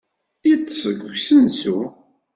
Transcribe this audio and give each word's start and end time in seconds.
Yeṭṭes 0.49 0.81
deg 0.89 1.01
usensu. 1.11 1.79